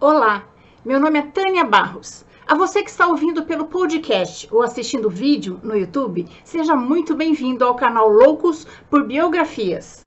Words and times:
Olá, 0.00 0.44
meu 0.84 1.00
nome 1.00 1.18
é 1.18 1.22
Tânia 1.22 1.64
Barros. 1.64 2.24
A 2.46 2.54
você 2.54 2.84
que 2.84 2.88
está 2.88 3.08
ouvindo 3.08 3.42
pelo 3.42 3.64
podcast 3.64 4.46
ou 4.52 4.62
assistindo 4.62 5.10
vídeo 5.10 5.58
no 5.60 5.76
YouTube, 5.76 6.24
seja 6.44 6.76
muito 6.76 7.16
bem-vindo 7.16 7.64
ao 7.64 7.74
canal 7.74 8.08
Loucos 8.08 8.64
por 8.88 9.04
Biografias. 9.04 10.04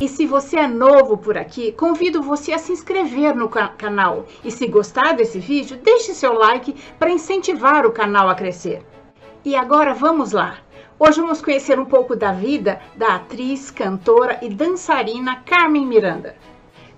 E 0.00 0.08
se 0.08 0.26
você 0.26 0.56
é 0.56 0.66
novo 0.66 1.16
por 1.16 1.38
aqui, 1.38 1.70
convido 1.70 2.20
você 2.20 2.52
a 2.52 2.58
se 2.58 2.72
inscrever 2.72 3.36
no 3.36 3.48
canal. 3.48 4.26
E 4.44 4.50
se 4.50 4.66
gostar 4.66 5.12
desse 5.14 5.38
vídeo, 5.38 5.78
deixe 5.80 6.14
seu 6.14 6.32
like 6.32 6.74
para 6.98 7.12
incentivar 7.12 7.86
o 7.86 7.92
canal 7.92 8.28
a 8.28 8.34
crescer. 8.34 8.84
E 9.44 9.54
agora 9.54 9.94
vamos 9.94 10.32
lá! 10.32 10.58
Hoje 10.98 11.20
vamos 11.20 11.40
conhecer 11.40 11.78
um 11.78 11.84
pouco 11.84 12.16
da 12.16 12.32
vida 12.32 12.80
da 12.96 13.14
atriz, 13.14 13.70
cantora 13.70 14.36
e 14.42 14.48
dançarina 14.48 15.36
Carmen 15.46 15.86
Miranda. 15.86 16.34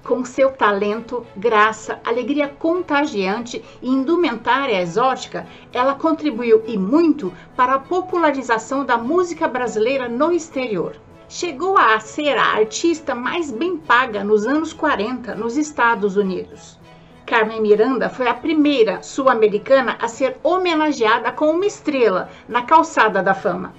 Com 0.09 0.25
seu 0.25 0.51
talento, 0.51 1.27
graça, 1.37 2.01
alegria 2.03 2.49
contagiante 2.49 3.63
e 3.83 3.91
indumentária 3.91 4.81
exótica, 4.81 5.47
ela 5.71 5.97
contribuiu 5.97 6.63
e 6.67 6.79
muito 6.79 7.31
para 7.55 7.75
a 7.75 7.79
popularização 7.79 8.87
da 8.87 8.97
música 8.97 9.47
brasileira 9.47 10.09
no 10.09 10.33
exterior. 10.33 10.97
Chegou 11.29 11.77
a 11.77 12.01
ser 12.01 12.39
a 12.39 12.55
artista 12.55 13.15
mais 13.15 13.51
bem 13.51 13.77
paga 13.77 14.25
nos 14.25 14.47
anos 14.47 14.73
40 14.73 15.35
nos 15.35 15.59
Estados 15.59 16.17
Unidos. 16.17 16.79
Carmen 17.27 17.61
Miranda 17.61 18.09
foi 18.09 18.29
a 18.29 18.35
primeira 18.35 19.03
sul-americana 19.03 19.99
a 20.01 20.09
ser 20.09 20.39
homenageada 20.43 21.31
com 21.33 21.51
uma 21.51 21.67
estrela 21.67 22.31
na 22.49 22.63
calçada 22.63 23.23
da 23.23 23.35
fama. 23.35 23.75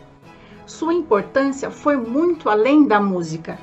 Sua 0.67 0.93
importância 0.93 1.71
foi 1.71 1.97
muito 1.97 2.51
além 2.51 2.85
da 2.85 3.01
música 3.01 3.57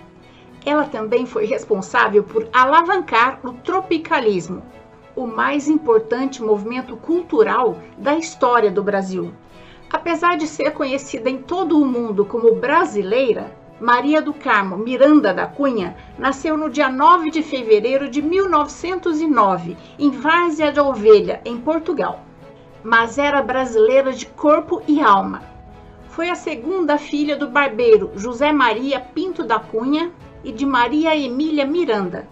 ela 0.66 0.84
também 0.84 1.24
foi 1.24 1.46
responsável 1.46 2.24
por 2.24 2.48
alavancar 2.52 3.38
o 3.44 3.52
tropicalismo, 3.52 4.64
o 5.14 5.24
mais 5.24 5.68
importante 5.68 6.42
movimento 6.42 6.96
cultural 6.96 7.78
da 7.96 8.16
história 8.16 8.68
do 8.68 8.82
Brasil. 8.82 9.32
Apesar 9.88 10.36
de 10.36 10.48
ser 10.48 10.72
conhecida 10.72 11.30
em 11.30 11.38
todo 11.38 11.80
o 11.80 11.86
mundo 11.86 12.24
como 12.24 12.56
brasileira, 12.56 13.56
Maria 13.80 14.20
do 14.20 14.34
Carmo 14.34 14.76
Miranda 14.76 15.32
da 15.32 15.46
Cunha 15.46 15.96
nasceu 16.18 16.56
no 16.56 16.68
dia 16.68 16.90
9 16.90 17.30
de 17.30 17.44
fevereiro 17.44 18.08
de 18.08 18.20
1909, 18.20 19.76
em 19.96 20.10
Várzea 20.10 20.72
de 20.72 20.80
Ovelha, 20.80 21.40
em 21.44 21.58
Portugal. 21.58 22.22
Mas 22.82 23.18
era 23.18 23.40
brasileira 23.40 24.12
de 24.12 24.26
corpo 24.26 24.82
e 24.88 25.00
alma. 25.00 25.42
Foi 26.08 26.28
a 26.28 26.34
segunda 26.34 26.98
filha 26.98 27.36
do 27.36 27.46
barbeiro 27.46 28.10
José 28.16 28.50
Maria 28.50 28.98
Pinto 28.98 29.44
da 29.44 29.60
Cunha 29.60 30.10
e 30.46 30.52
de 30.52 30.64
Maria 30.64 31.16
Emília 31.16 31.66
Miranda. 31.66 32.28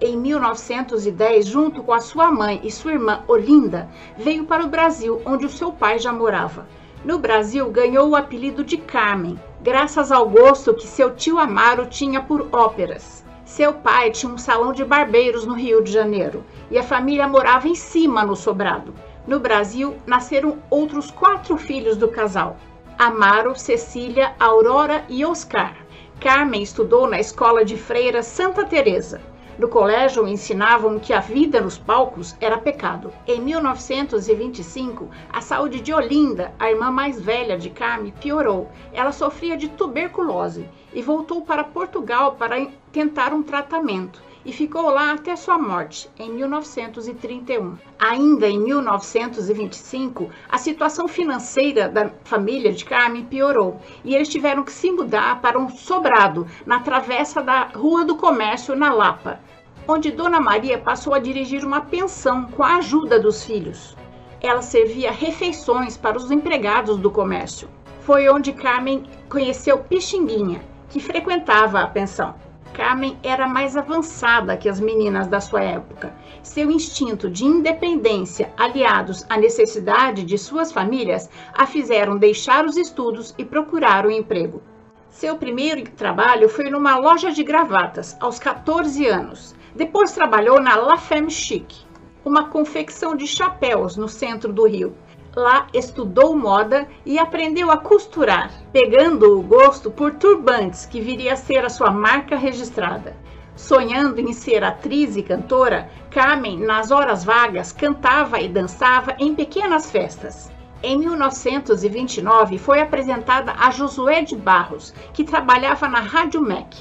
Em 0.00 0.16
1910, 0.16 1.46
junto 1.46 1.80
com 1.84 1.92
a 1.92 2.00
sua 2.00 2.32
mãe 2.32 2.60
e 2.64 2.72
sua 2.72 2.94
irmã 2.94 3.22
Olinda, 3.28 3.88
veio 4.18 4.44
para 4.44 4.64
o 4.64 4.68
Brasil, 4.68 5.22
onde 5.24 5.46
o 5.46 5.48
seu 5.48 5.70
pai 5.70 6.00
já 6.00 6.12
morava. 6.12 6.66
No 7.04 7.20
Brasil, 7.20 7.70
ganhou 7.70 8.08
o 8.08 8.16
apelido 8.16 8.64
de 8.64 8.76
Carmen, 8.76 9.38
graças 9.60 10.10
ao 10.10 10.28
gosto 10.28 10.74
que 10.74 10.88
seu 10.88 11.14
tio 11.14 11.38
Amaro 11.38 11.86
tinha 11.86 12.20
por 12.20 12.48
óperas. 12.50 13.24
Seu 13.44 13.72
pai 13.74 14.10
tinha 14.10 14.32
um 14.32 14.38
salão 14.38 14.72
de 14.72 14.84
barbeiros 14.84 15.46
no 15.46 15.54
Rio 15.54 15.84
de 15.84 15.92
Janeiro 15.92 16.42
e 16.68 16.76
a 16.76 16.82
família 16.82 17.28
morava 17.28 17.68
em 17.68 17.76
cima 17.76 18.24
no 18.24 18.34
sobrado. 18.34 18.92
No 19.24 19.38
Brasil, 19.38 19.94
nasceram 20.04 20.58
outros 20.68 21.12
quatro 21.12 21.56
filhos 21.56 21.96
do 21.96 22.08
casal: 22.08 22.56
Amaro, 22.98 23.54
Cecília, 23.54 24.34
Aurora 24.40 25.04
e 25.08 25.24
Oscar. 25.24 25.81
Carmen 26.22 26.62
estudou 26.62 27.08
na 27.08 27.18
escola 27.18 27.64
de 27.64 27.76
freira 27.76 28.22
Santa 28.22 28.64
Teresa. 28.64 29.20
No 29.58 29.66
colégio 29.66 30.28
ensinavam 30.28 31.00
que 31.00 31.12
a 31.12 31.18
vida 31.18 31.60
nos 31.60 31.76
palcos 31.76 32.36
era 32.40 32.56
pecado. 32.56 33.12
Em 33.26 33.40
1925, 33.40 35.10
a 35.32 35.40
saúde 35.40 35.80
de 35.80 35.92
Olinda, 35.92 36.54
a 36.60 36.70
irmã 36.70 36.92
mais 36.92 37.20
velha 37.20 37.58
de 37.58 37.70
Carmen, 37.70 38.14
piorou. 38.20 38.70
Ela 38.92 39.10
sofria 39.10 39.56
de 39.56 39.68
tuberculose 39.70 40.64
e 40.94 41.02
voltou 41.02 41.42
para 41.42 41.64
Portugal 41.64 42.36
para 42.38 42.68
tentar 42.92 43.32
um 43.32 43.42
tratamento 43.42 44.22
e 44.44 44.52
ficou 44.52 44.90
lá 44.90 45.12
até 45.12 45.36
sua 45.36 45.58
morte, 45.58 46.10
em 46.18 46.30
1931. 46.32 47.76
Ainda 47.98 48.48
em 48.48 48.58
1925, 48.58 50.30
a 50.48 50.58
situação 50.58 51.06
financeira 51.06 51.88
da 51.88 52.10
família 52.24 52.72
de 52.72 52.84
Carmen 52.84 53.24
piorou 53.24 53.80
e 54.04 54.14
eles 54.14 54.28
tiveram 54.28 54.64
que 54.64 54.72
se 54.72 54.90
mudar 54.90 55.40
para 55.40 55.58
um 55.58 55.68
sobrado 55.68 56.46
na 56.66 56.80
travessa 56.80 57.42
da 57.42 57.64
Rua 57.74 58.04
do 58.04 58.16
Comércio, 58.16 58.74
na 58.74 58.92
Lapa, 58.92 59.40
onde 59.86 60.10
Dona 60.10 60.40
Maria 60.40 60.78
passou 60.78 61.14
a 61.14 61.18
dirigir 61.18 61.64
uma 61.64 61.80
pensão 61.80 62.46
com 62.46 62.62
a 62.62 62.76
ajuda 62.76 63.18
dos 63.18 63.44
filhos. 63.44 63.96
Ela 64.40 64.62
servia 64.62 65.12
refeições 65.12 65.96
para 65.96 66.16
os 66.16 66.30
empregados 66.30 66.96
do 66.96 67.10
comércio. 67.10 67.68
Foi 68.00 68.28
onde 68.28 68.52
Carmen 68.52 69.04
conheceu 69.28 69.78
Pixinguinha, 69.78 70.60
que 70.88 70.98
frequentava 70.98 71.80
a 71.80 71.86
pensão. 71.86 72.34
Carmen 72.72 73.18
era 73.22 73.46
mais 73.46 73.76
avançada 73.76 74.56
que 74.56 74.68
as 74.68 74.80
meninas 74.80 75.28
da 75.28 75.40
sua 75.40 75.62
época. 75.62 76.14
Seu 76.42 76.70
instinto 76.70 77.28
de 77.28 77.44
independência, 77.44 78.52
aliados 78.56 79.26
à 79.28 79.36
necessidade 79.36 80.24
de 80.24 80.38
suas 80.38 80.72
famílias, 80.72 81.28
a 81.52 81.66
fizeram 81.66 82.16
deixar 82.16 82.64
os 82.64 82.76
estudos 82.76 83.34
e 83.36 83.44
procurar 83.44 84.06
um 84.06 84.10
emprego. 84.10 84.62
Seu 85.10 85.36
primeiro 85.36 85.82
trabalho 85.90 86.48
foi 86.48 86.70
numa 86.70 86.96
loja 86.96 87.30
de 87.30 87.44
gravatas, 87.44 88.16
aos 88.18 88.38
14 88.38 89.06
anos. 89.06 89.54
Depois 89.74 90.12
trabalhou 90.12 90.58
na 90.58 90.74
La 90.76 90.96
Femme 90.96 91.30
Chic, 91.30 91.84
uma 92.24 92.48
confecção 92.48 93.14
de 93.14 93.26
chapéus 93.26 93.96
no 93.96 94.08
centro 94.08 94.52
do 94.52 94.66
Rio. 94.66 94.94
Lá 95.34 95.66
estudou 95.72 96.36
moda 96.36 96.86
e 97.06 97.18
aprendeu 97.18 97.70
a 97.70 97.78
costurar, 97.78 98.50
pegando 98.70 99.38
o 99.38 99.42
gosto 99.42 99.90
por 99.90 100.12
turbantes, 100.14 100.84
que 100.84 101.00
viria 101.00 101.32
a 101.32 101.36
ser 101.36 101.64
a 101.64 101.70
sua 101.70 101.90
marca 101.90 102.36
registrada. 102.36 103.16
Sonhando 103.56 104.20
em 104.20 104.34
ser 104.34 104.62
atriz 104.62 105.16
e 105.16 105.22
cantora, 105.22 105.90
Carmen, 106.10 106.58
nas 106.58 106.90
horas 106.90 107.24
vagas, 107.24 107.72
cantava 107.72 108.40
e 108.40 108.48
dançava 108.48 109.16
em 109.18 109.34
pequenas 109.34 109.90
festas. 109.90 110.52
Em 110.82 110.98
1929, 110.98 112.58
foi 112.58 112.82
apresentada 112.82 113.54
a 113.58 113.70
Josué 113.70 114.20
de 114.20 114.36
Barros, 114.36 114.92
que 115.14 115.24
trabalhava 115.24 115.88
na 115.88 116.00
Rádio 116.00 116.42
MEC. 116.42 116.76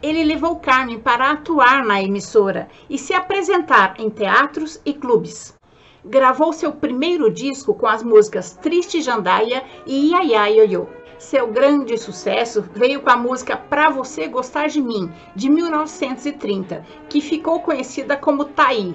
Ele 0.00 0.22
levou 0.22 0.60
Carmen 0.60 1.00
para 1.00 1.32
atuar 1.32 1.84
na 1.84 2.00
emissora 2.00 2.68
e 2.88 2.98
se 2.98 3.12
apresentar 3.12 3.94
em 3.98 4.08
teatros 4.08 4.80
e 4.84 4.94
clubes 4.94 5.55
gravou 6.08 6.52
seu 6.52 6.72
primeiro 6.72 7.30
disco 7.30 7.74
com 7.74 7.86
as 7.86 8.02
músicas 8.02 8.56
Triste 8.62 9.02
Jandaia 9.02 9.64
e 9.84 10.10
Ia 10.10 10.22
Ia 10.22 10.48
Ioiô. 10.48 10.86
Seu 11.18 11.48
grande 11.48 11.98
sucesso 11.98 12.62
veio 12.74 13.00
com 13.00 13.10
a 13.10 13.16
música 13.16 13.56
Pra 13.56 13.90
Você 13.90 14.28
Gostar 14.28 14.68
de 14.68 14.80
Mim, 14.80 15.10
de 15.34 15.48
1930, 15.48 16.84
que 17.08 17.20
ficou 17.20 17.60
conhecida 17.60 18.16
como 18.16 18.44
Taí. 18.44 18.94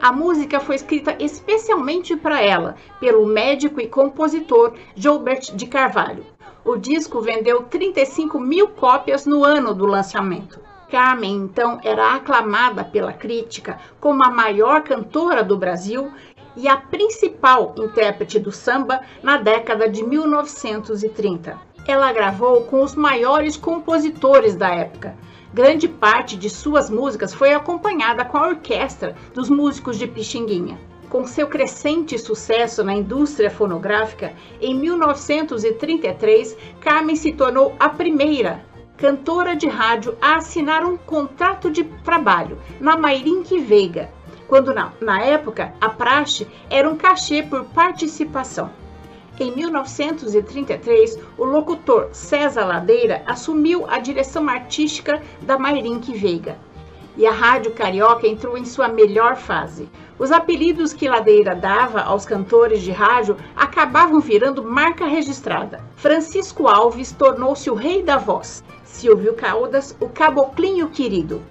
A 0.00 0.12
música 0.12 0.60
foi 0.60 0.76
escrita 0.76 1.16
especialmente 1.18 2.14
para 2.16 2.40
ela, 2.40 2.76
pelo 3.00 3.26
médico 3.26 3.80
e 3.80 3.88
compositor 3.88 4.74
Gilbert 4.94 5.54
de 5.54 5.66
Carvalho. 5.66 6.24
O 6.64 6.76
disco 6.76 7.20
vendeu 7.20 7.62
35 7.62 8.38
mil 8.38 8.68
cópias 8.68 9.26
no 9.26 9.42
ano 9.42 9.74
do 9.74 9.86
lançamento. 9.86 10.60
Carmen, 10.90 11.34
então, 11.34 11.80
era 11.82 12.14
aclamada 12.14 12.84
pela 12.84 13.12
crítica 13.12 13.80
como 13.98 14.24
a 14.24 14.30
maior 14.30 14.82
cantora 14.82 15.42
do 15.42 15.56
Brasil 15.56 16.12
e 16.56 16.68
a 16.68 16.76
principal 16.76 17.74
intérprete 17.78 18.38
do 18.38 18.52
samba 18.52 19.00
na 19.22 19.36
década 19.36 19.88
de 19.88 20.02
1930. 20.02 21.58
Ela 21.86 22.12
gravou 22.12 22.62
com 22.62 22.82
os 22.82 22.94
maiores 22.94 23.56
compositores 23.56 24.56
da 24.56 24.68
época. 24.74 25.16
Grande 25.52 25.86
parte 25.86 26.36
de 26.36 26.50
suas 26.50 26.90
músicas 26.90 27.32
foi 27.32 27.52
acompanhada 27.52 28.24
com 28.24 28.38
a 28.38 28.48
orquestra 28.48 29.14
dos 29.32 29.48
músicos 29.48 29.98
de 29.98 30.06
Pixinguinha. 30.06 30.78
Com 31.08 31.24
seu 31.26 31.46
crescente 31.46 32.18
sucesso 32.18 32.82
na 32.82 32.94
indústria 32.94 33.50
fonográfica, 33.50 34.32
em 34.60 34.74
1933, 34.74 36.56
Carmen 36.80 37.14
se 37.14 37.32
tornou 37.32 37.76
a 37.78 37.88
primeira 37.88 38.64
cantora 38.96 39.54
de 39.54 39.68
rádio 39.68 40.16
a 40.20 40.36
assinar 40.36 40.84
um 40.84 40.96
contrato 40.96 41.70
de 41.70 41.84
trabalho 42.04 42.58
na 42.80 42.96
Mairink 42.96 43.58
Veiga, 43.60 44.10
quando 44.48 44.74
na, 44.74 45.22
época 45.22 45.72
a 45.80 45.88
praxe 45.88 46.46
era 46.70 46.88
um 46.88 46.96
cachê 46.96 47.42
por 47.42 47.64
participação. 47.66 48.70
Em 49.38 49.54
1933, 49.54 51.18
o 51.36 51.44
locutor 51.44 52.10
César 52.12 52.66
Ladeira 52.66 53.22
assumiu 53.26 53.84
a 53.88 53.98
direção 53.98 54.48
artística 54.48 55.20
da 55.42 55.58
Mairink 55.58 56.12
Veiga 56.16 56.56
e 57.16 57.26
a 57.26 57.32
Rádio 57.32 57.72
Carioca 57.72 58.26
entrou 58.26 58.56
em 58.58 58.64
sua 58.64 58.88
melhor 58.88 59.36
fase. 59.36 59.88
Os 60.18 60.32
apelidos 60.32 60.92
que 60.92 61.08
Ladeira 61.08 61.54
dava 61.54 62.00
aos 62.00 62.24
cantores 62.24 62.82
de 62.82 62.90
rádio 62.90 63.36
acabavam 63.56 64.20
virando 64.20 64.62
marca 64.62 65.06
registrada. 65.06 65.80
Francisco 65.96 66.68
Alves 66.68 67.12
tornou-se 67.12 67.68
o 67.70 67.74
rei 67.74 68.02
da 68.02 68.16
voz, 68.16 68.64
Silvio 68.84 69.34
Caldas, 69.34 69.96
o 70.00 70.08
caboclinho 70.08 70.88
querido. 70.88 71.42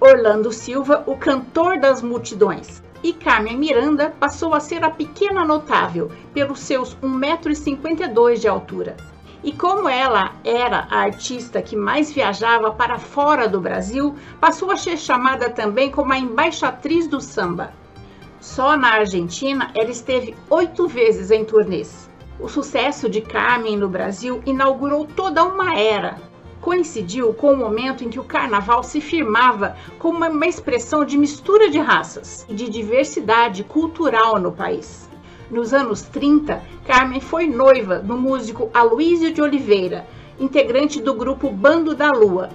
Orlando 0.00 0.50
Silva, 0.50 1.04
o 1.06 1.14
cantor 1.14 1.78
das 1.78 2.00
multidões. 2.00 2.82
E 3.02 3.12
Carmen 3.12 3.58
Miranda 3.58 4.08
passou 4.18 4.54
a 4.54 4.60
ser 4.60 4.82
a 4.82 4.90
pequena 4.90 5.44
notável, 5.44 6.10
pelos 6.32 6.60
seus 6.60 6.96
1,52m 6.96 8.38
de 8.38 8.48
altura. 8.48 8.96
E 9.44 9.52
como 9.52 9.90
ela 9.90 10.32
era 10.42 10.88
a 10.90 11.00
artista 11.00 11.60
que 11.60 11.76
mais 11.76 12.10
viajava 12.10 12.70
para 12.70 12.98
fora 12.98 13.46
do 13.46 13.60
Brasil, 13.60 14.14
passou 14.40 14.70
a 14.70 14.76
ser 14.76 14.96
chamada 14.96 15.50
também 15.50 15.90
como 15.90 16.14
a 16.14 16.18
embaixatriz 16.18 17.06
do 17.06 17.20
samba. 17.20 17.74
Só 18.40 18.78
na 18.78 18.94
Argentina 18.94 19.70
ela 19.74 19.90
esteve 19.90 20.34
oito 20.48 20.88
vezes 20.88 21.30
em 21.30 21.44
turnês. 21.44 22.08
O 22.38 22.48
sucesso 22.48 23.06
de 23.06 23.20
Carmen 23.20 23.76
no 23.76 23.88
Brasil 23.88 24.42
inaugurou 24.46 25.04
toda 25.04 25.44
uma 25.44 25.78
era. 25.78 26.29
Coincidiu 26.60 27.32
com 27.32 27.54
o 27.54 27.56
momento 27.56 28.04
em 28.04 28.10
que 28.10 28.20
o 28.20 28.24
carnaval 28.24 28.82
se 28.82 29.00
firmava 29.00 29.76
como 29.98 30.24
uma 30.26 30.46
expressão 30.46 31.04
de 31.04 31.16
mistura 31.16 31.70
de 31.70 31.78
raças 31.78 32.44
e 32.48 32.54
de 32.54 32.68
diversidade 32.68 33.64
cultural 33.64 34.38
no 34.38 34.52
país. 34.52 35.08
Nos 35.50 35.72
anos 35.72 36.02
30, 36.02 36.62
Carmen 36.86 37.20
foi 37.20 37.46
noiva 37.46 37.98
do 37.98 38.16
músico 38.16 38.70
Aloísio 38.74 39.32
de 39.32 39.40
Oliveira, 39.40 40.06
integrante 40.38 41.00
do 41.00 41.14
grupo 41.14 41.50
Bando 41.50 41.94
da 41.94 42.10
Lua. 42.10 42.50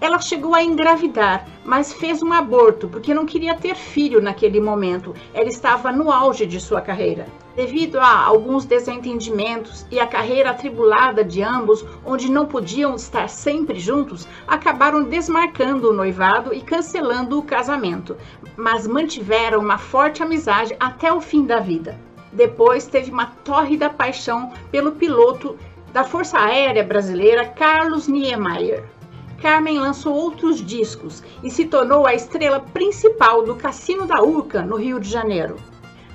Ela 0.00 0.20
chegou 0.20 0.54
a 0.54 0.62
engravidar, 0.62 1.48
mas 1.64 1.92
fez 1.92 2.22
um 2.22 2.32
aborto 2.32 2.88
porque 2.88 3.12
não 3.12 3.26
queria 3.26 3.54
ter 3.54 3.74
filho 3.74 4.22
naquele 4.22 4.60
momento. 4.60 5.14
Ela 5.34 5.48
estava 5.48 5.90
no 5.90 6.12
auge 6.12 6.46
de 6.46 6.60
sua 6.60 6.80
carreira. 6.80 7.26
Devido 7.54 8.00
a 8.00 8.24
alguns 8.24 8.64
desentendimentos 8.64 9.84
e 9.90 10.00
a 10.00 10.06
carreira 10.06 10.50
atribulada 10.50 11.22
de 11.22 11.42
ambos, 11.42 11.84
onde 12.02 12.30
não 12.30 12.46
podiam 12.46 12.94
estar 12.94 13.28
sempre 13.28 13.78
juntos, 13.78 14.26
acabaram 14.48 15.02
desmarcando 15.04 15.90
o 15.90 15.92
noivado 15.92 16.54
e 16.54 16.62
cancelando 16.62 17.38
o 17.38 17.42
casamento, 17.42 18.16
mas 18.56 18.86
mantiveram 18.86 19.60
uma 19.60 19.76
forte 19.76 20.22
amizade 20.22 20.74
até 20.80 21.12
o 21.12 21.20
fim 21.20 21.44
da 21.44 21.60
vida. 21.60 21.98
Depois 22.32 22.86
teve 22.86 23.10
uma 23.10 23.26
tórrida 23.26 23.90
paixão 23.90 24.50
pelo 24.70 24.92
piloto 24.92 25.58
da 25.92 26.04
Força 26.04 26.38
Aérea 26.38 26.82
Brasileira 26.82 27.46
Carlos 27.46 28.08
Niemeyer. 28.08 28.82
Carmen 29.42 29.78
lançou 29.78 30.14
outros 30.14 30.64
discos 30.64 31.22
e 31.42 31.50
se 31.50 31.66
tornou 31.66 32.06
a 32.06 32.14
estrela 32.14 32.60
principal 32.60 33.42
do 33.42 33.56
Cassino 33.56 34.06
da 34.06 34.22
Urca, 34.22 34.62
no 34.62 34.76
Rio 34.76 34.98
de 34.98 35.10
Janeiro. 35.10 35.56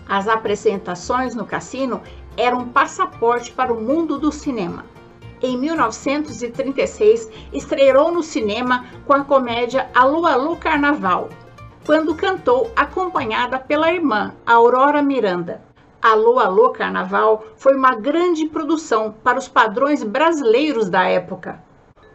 As 0.09 0.27
apresentações 0.27 1.35
no 1.35 1.45
cassino 1.45 2.01
eram 2.37 2.59
um 2.59 2.69
passaporte 2.69 3.51
para 3.51 3.73
o 3.73 3.81
mundo 3.81 4.17
do 4.17 4.31
cinema. 4.31 4.85
Em 5.41 5.57
1936, 5.57 7.29
estreou 7.53 8.11
no 8.11 8.23
cinema 8.23 8.85
com 9.05 9.13
a 9.13 9.23
comédia 9.23 9.89
Alô 9.93 10.25
Alô 10.25 10.55
Carnaval, 10.55 11.29
quando 11.85 12.15
cantou 12.15 12.71
acompanhada 12.75 13.59
pela 13.59 13.91
irmã 13.91 14.33
Aurora 14.45 15.01
Miranda. 15.01 15.61
Alô 16.01 16.39
Alô 16.39 16.69
Carnaval 16.69 17.45
foi 17.55 17.75
uma 17.75 17.93
grande 17.95 18.47
produção 18.47 19.13
para 19.23 19.37
os 19.37 19.47
padrões 19.47 20.03
brasileiros 20.03 20.89
da 20.89 21.03
época. 21.07 21.61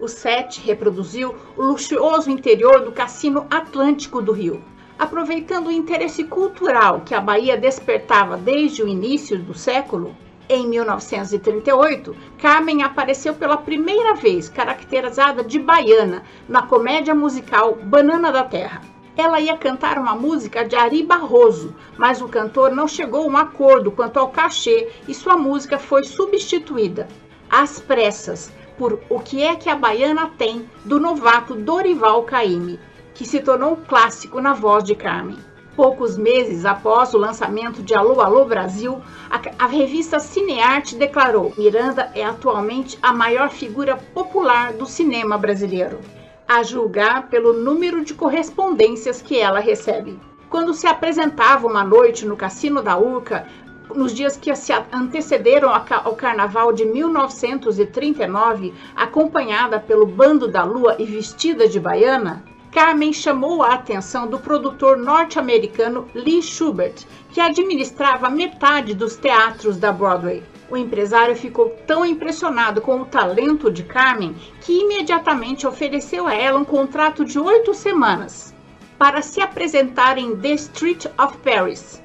O 0.01 0.09
set 0.09 0.61
reproduziu 0.61 1.35
o 1.57 1.63
luxuoso 1.63 2.31
interior 2.31 2.81
do 2.81 2.91
Cassino 2.91 3.47
Atlântico 3.51 4.21
do 4.21 4.33
Rio. 4.33 4.61
Aproveitando 4.99 5.69
o 5.69 5.73
interesse 5.73 6.25
cultural 6.25 7.01
que 7.01 7.15
a 7.15 7.21
Bahia 7.21 7.57
despertava 7.57 8.37
desde 8.37 8.83
o 8.83 8.89
início 8.89 9.39
do 9.39 9.55
século, 9.55 10.15
em 10.49 10.67
1938, 10.67 12.15
Carmen 12.39 12.83
apareceu 12.83 13.33
pela 13.33 13.57
primeira 13.57 14.15
vez 14.15 14.49
caracterizada 14.49 15.43
de 15.43 15.59
baiana 15.59 16.25
na 16.49 16.63
comédia 16.63 17.15
musical 17.15 17.75
Banana 17.75 18.31
da 18.31 18.45
Terra. 18.45 18.83
Ela 19.17 19.41
ia 19.41 19.57
cantar 19.57 19.99
uma 19.99 20.15
música 20.15 20.65
de 20.65 20.77
Ari 20.77 21.03
Barroso, 21.03 21.75
mas 21.97 22.21
o 22.21 22.29
cantor 22.29 22.73
não 22.73 22.87
chegou 22.87 23.25
a 23.25 23.27
um 23.27 23.37
acordo 23.37 23.91
quanto 23.91 24.19
ao 24.19 24.29
cachê 24.29 24.91
e 25.09 25.15
sua 25.15 25.37
música 25.37 25.79
foi 25.79 26.03
substituída, 26.05 27.09
às 27.51 27.81
pressas, 27.81 28.53
por 28.77 29.01
O 29.09 29.21
que 29.21 29.43
é 29.43 29.55
que 29.55 29.71
a 29.71 29.77
Baiana 29.77 30.31
tem, 30.37 30.69
do 30.85 30.99
novato 30.99 31.55
Dorival 31.55 32.25
Caymmi, 32.25 32.79
que 33.15 33.25
se 33.25 33.41
tornou 33.41 33.73
um 33.73 33.85
clássico 33.85 34.41
na 34.41 34.53
voz 34.53 34.85
de 34.85 34.95
Carmen. 34.95 35.39
Poucos 35.75 36.17
meses 36.19 36.65
após 36.65 37.15
o 37.15 37.19
lançamento 37.19 37.83
de 37.83 37.95
Alô 37.95 38.21
Alô 38.21 38.45
Brasil, 38.45 39.01
a, 39.31 39.65
a 39.65 39.67
revista 39.67 40.19
Cinearte 40.19 40.97
declarou: 40.97 41.53
Miranda 41.57 42.11
é 42.15 42.25
atualmente 42.25 42.99
a 43.03 43.13
maior 43.13 43.51
figura 43.51 43.97
popular 44.15 44.73
do 44.73 44.87
cinema 44.87 45.39
brasileiro 45.39 45.99
a 46.47 46.63
julgar 46.63 47.29
pelo 47.29 47.55
número 47.55 48.05
de 48.05 48.13
correspondências 48.13 49.23
que 49.23 49.39
ela 49.39 49.59
recebe. 49.59 50.21
Quando 50.51 50.75
se 50.75 50.87
apresentava 50.87 51.67
uma 51.67 51.83
noite 51.83 52.27
no 52.27 52.37
Cassino 52.37 52.83
da 52.83 52.99
Urca, 52.99 53.47
nos 53.95 54.13
dias 54.13 54.37
que 54.37 54.55
se 54.55 54.71
antecederam 54.93 55.73
ao 56.05 56.15
Carnaval 56.15 56.71
de 56.73 56.85
1939, 56.85 58.75
acompanhada 58.95 59.81
pelo 59.81 60.05
Bando 60.05 60.47
da 60.47 60.63
Lua 60.63 60.97
e 60.99 61.07
vestida 61.07 61.67
de 61.67 61.81
baiana, 61.81 62.45
Carmen 62.73 63.13
chamou 63.13 63.63
a 63.63 63.75
atenção 63.75 64.27
do 64.27 64.39
produtor 64.39 64.97
norte-americano 64.97 66.09
Lee 66.15 66.41
Schubert, 66.43 67.05
que 67.31 67.39
administrava 67.39 68.31
metade 68.31 68.95
dos 68.95 69.15
teatros 69.15 69.77
da 69.77 69.93
Broadway. 69.93 70.43
O 70.71 70.77
empresário 70.79 71.37
ficou 71.37 71.69
tão 71.87 72.03
impressionado 72.03 72.81
com 72.81 73.03
o 73.03 73.05
talento 73.05 73.71
de 73.71 73.83
Carmen 73.83 74.35
que 74.63 74.73
imediatamente 74.73 75.67
ofereceu 75.67 76.27
a 76.27 76.33
ela 76.33 76.59
um 76.59 76.65
contrato 76.65 77.27
de 77.27 77.39
oito 77.39 77.75
semanas 77.75 78.55
para 78.99 79.21
se 79.21 79.43
apresentar 79.43 80.17
em 80.17 80.35
The 80.35 80.53
Street 80.53 81.05
of 81.19 81.37
Paris. 81.45 82.03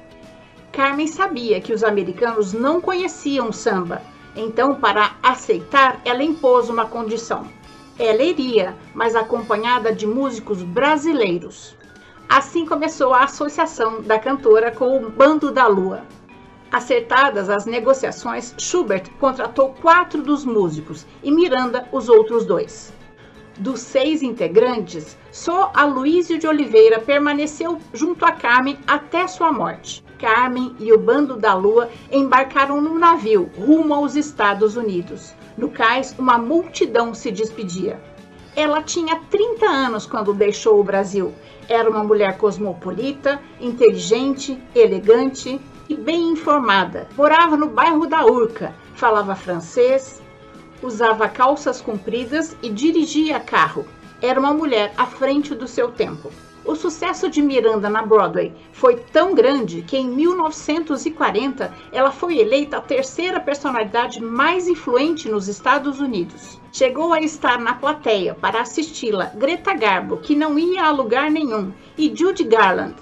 Carmen 0.70 1.06
sabia 1.06 1.62
que 1.62 1.72
os 1.72 1.82
americanos 1.82 2.52
não 2.52 2.78
conheciam 2.78 3.50
samba, 3.52 4.02
então, 4.36 4.74
para 4.74 5.12
aceitar, 5.22 5.98
ela 6.04 6.22
impôs 6.22 6.68
uma 6.68 6.84
condição. 6.84 7.46
Ela 7.98 8.22
iria, 8.22 8.76
mas 8.94 9.16
acompanhada 9.16 9.92
de 9.92 10.06
músicos 10.06 10.62
brasileiros. 10.62 11.76
Assim 12.28 12.64
começou 12.64 13.12
a 13.12 13.24
associação 13.24 14.02
da 14.02 14.18
cantora 14.18 14.70
com 14.70 14.98
o 14.98 15.10
Bando 15.10 15.50
da 15.50 15.66
Lua. 15.66 16.04
Acertadas 16.70 17.48
as 17.48 17.66
negociações, 17.66 18.54
Schubert 18.58 19.10
contratou 19.18 19.74
quatro 19.80 20.22
dos 20.22 20.44
músicos 20.44 21.06
e 21.24 21.30
Miranda 21.32 21.88
os 21.90 22.08
outros 22.08 22.44
dois. 22.46 22.92
Dos 23.58 23.80
seis 23.80 24.22
integrantes, 24.22 25.18
só 25.32 25.72
Aloísio 25.74 26.38
de 26.38 26.46
Oliveira 26.46 27.00
permaneceu 27.00 27.78
junto 27.92 28.24
a 28.24 28.30
Carmen 28.30 28.78
até 28.86 29.26
sua 29.26 29.50
morte. 29.50 30.04
Carmen 30.18 30.74
e 30.80 30.92
o 30.92 30.98
Bando 30.98 31.36
da 31.36 31.54
Lua 31.54 31.88
embarcaram 32.10 32.80
no 32.80 32.98
navio 32.98 33.50
rumo 33.56 33.94
aos 33.94 34.16
Estados 34.16 34.76
Unidos. 34.76 35.32
No 35.56 35.70
cais, 35.70 36.14
uma 36.18 36.36
multidão 36.36 37.14
se 37.14 37.30
despedia. 37.30 38.00
Ela 38.54 38.82
tinha 38.82 39.20
30 39.30 39.66
anos 39.66 40.04
quando 40.04 40.34
deixou 40.34 40.80
o 40.80 40.84
Brasil. 40.84 41.32
Era 41.68 41.88
uma 41.88 42.02
mulher 42.02 42.36
cosmopolita, 42.36 43.40
inteligente, 43.60 44.60
elegante, 44.74 45.60
e 45.88 45.94
bem 45.94 46.30
informada. 46.30 47.08
Morava 47.16 47.56
no 47.56 47.68
bairro 47.68 48.06
da 48.06 48.26
Urca, 48.26 48.74
falava 48.94 49.34
francês, 49.34 50.20
usava 50.82 51.28
calças 51.28 51.80
compridas 51.80 52.56
e 52.62 52.68
dirigia 52.68 53.40
carro. 53.40 53.86
Era 54.20 54.38
uma 54.38 54.52
mulher 54.52 54.92
à 54.96 55.06
frente 55.06 55.54
do 55.54 55.66
seu 55.66 55.90
tempo. 55.90 56.30
O 56.68 56.76
sucesso 56.76 57.30
de 57.30 57.40
Miranda 57.40 57.88
na 57.88 58.02
Broadway 58.02 58.52
foi 58.72 58.96
tão 58.96 59.34
grande 59.34 59.80
que 59.80 59.96
em 59.96 60.06
1940 60.06 61.72
ela 61.90 62.10
foi 62.10 62.36
eleita 62.36 62.76
a 62.76 62.82
terceira 62.82 63.40
personalidade 63.40 64.22
mais 64.22 64.68
influente 64.68 65.30
nos 65.30 65.48
Estados 65.48 65.98
Unidos. 65.98 66.60
Chegou 66.70 67.14
a 67.14 67.22
estar 67.22 67.58
na 67.58 67.72
plateia 67.72 68.34
para 68.34 68.60
assisti-la 68.60 69.32
Greta 69.34 69.72
Garbo, 69.72 70.18
que 70.18 70.36
não 70.36 70.58
ia 70.58 70.84
a 70.84 70.90
lugar 70.90 71.30
nenhum, 71.30 71.72
e 71.96 72.14
Judy 72.14 72.44
Garland, 72.44 72.94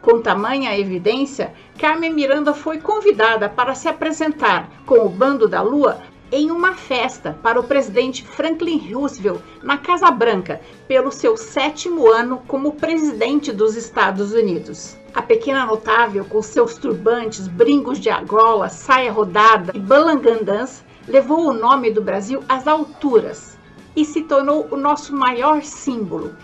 com 0.00 0.20
tamanha 0.20 0.78
evidência, 0.78 1.54
Carmen 1.78 2.12
Miranda 2.12 2.54
foi 2.54 2.78
convidada 2.78 3.48
para 3.48 3.74
se 3.74 3.88
apresentar 3.88 4.68
com 4.86 5.06
o 5.06 5.08
Bando 5.08 5.48
da 5.48 5.60
Lua 5.60 6.00
em 6.32 6.50
uma 6.50 6.72
festa 6.72 7.38
para 7.42 7.60
o 7.60 7.62
presidente 7.62 8.24
Franklin 8.24 8.90
Roosevelt 8.90 9.42
na 9.62 9.76
Casa 9.76 10.10
Branca, 10.10 10.62
pelo 10.88 11.12
seu 11.12 11.36
sétimo 11.36 12.10
ano 12.10 12.42
como 12.48 12.72
presidente 12.72 13.52
dos 13.52 13.76
Estados 13.76 14.32
Unidos. 14.32 14.96
A 15.14 15.20
pequena 15.20 15.66
notável, 15.66 16.24
com 16.24 16.40
seus 16.40 16.78
turbantes, 16.78 17.46
brincos 17.46 18.00
de 18.00 18.08
argola, 18.08 18.70
saia 18.70 19.12
rodada 19.12 19.72
e 19.74 19.78
balangandãs, 19.78 20.82
levou 21.06 21.46
o 21.46 21.52
nome 21.52 21.90
do 21.90 22.00
Brasil 22.00 22.42
às 22.48 22.66
alturas 22.66 23.58
e 23.94 24.02
se 24.02 24.22
tornou 24.22 24.66
o 24.70 24.76
nosso 24.76 25.14
maior 25.14 25.62
símbolo, 25.62 26.34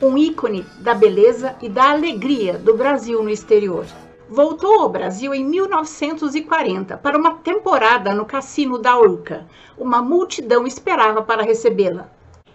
um 0.00 0.16
ícone 0.16 0.64
da 0.78 0.94
beleza 0.94 1.56
e 1.60 1.68
da 1.68 1.90
alegria 1.90 2.56
do 2.56 2.76
Brasil 2.76 3.20
no 3.24 3.28
exterior. 3.28 3.84
Voltou 4.32 4.82
ao 4.82 4.88
Brasil 4.88 5.34
em 5.34 5.44
1940 5.44 6.96
para 6.98 7.18
uma 7.18 7.34
temporada 7.38 8.14
no 8.14 8.24
Cassino 8.24 8.78
da 8.78 8.96
Urca. 8.96 9.44
Uma 9.76 10.00
multidão 10.00 10.68
esperava 10.68 11.20
para 11.20 11.42
recebê-la. 11.42 12.08